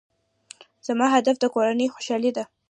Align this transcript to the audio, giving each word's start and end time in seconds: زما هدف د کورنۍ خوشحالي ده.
زما 0.87 1.05
هدف 1.15 1.35
د 1.39 1.45
کورنۍ 1.53 1.87
خوشحالي 1.93 2.31
ده. 2.37 2.43